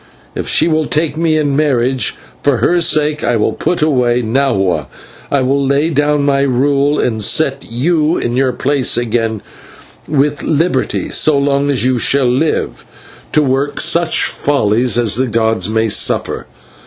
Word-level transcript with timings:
If 0.33 0.47
she 0.49 0.67
will 0.67 0.87
take 0.87 1.15
me 1.15 1.37
in 1.37 1.55
marriage, 1.55 2.15
for 2.41 2.57
her 2.57 2.81
sake 2.81 3.23
I 3.23 3.37
will 3.37 3.53
put 3.53 3.83
away 3.83 4.23
Nahua; 4.23 4.87
I 5.29 5.41
will 5.41 5.63
lay 5.63 5.91
down 5.91 6.23
my 6.25 6.41
rule 6.41 6.99
and 6.99 7.23
set 7.23 7.65
you 7.69 8.17
in 8.17 8.35
your 8.35 8.51
place 8.51 8.97
again, 8.97 9.43
with 10.07 10.41
liberty, 10.41 11.09
so 11.11 11.37
long 11.37 11.69
as 11.69 11.85
you 11.85 11.99
shall 11.99 12.25
live, 12.27 12.83
to 13.33 13.43
work 13.43 13.79
such 13.79 14.23
follies 14.25 14.97
as 14.97 15.17
the 15.17 15.27
gods 15.27 15.69
may 15.69 15.87
suffer. 15.87 16.47